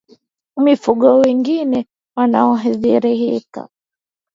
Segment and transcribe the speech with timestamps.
[0.63, 1.79] Mifugo wengine
[2.15, 3.69] wanaoathiriwa